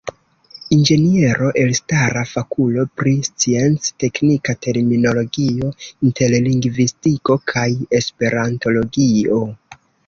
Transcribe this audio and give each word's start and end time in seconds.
Inĝeniero, 0.75 1.49
elstara 1.63 2.23
fakulo 2.29 2.87
pri 3.01 3.13
scienc-teknika 3.29 4.57
terminologio, 4.69 5.71
interlingvistiko 6.11 7.41
kaj 7.55 7.69
esperantologio. 8.03 9.45